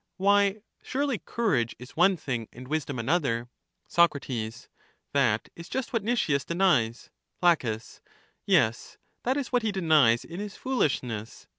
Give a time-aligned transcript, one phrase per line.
[0.17, 3.49] Why, surely cour age is one thing, and wisdom another.
[3.87, 4.13] Soc,
[5.13, 7.11] That is just what Nicias denies.
[7.39, 7.53] La.
[8.47, 11.45] Yes, that is what he denies in his foolishness.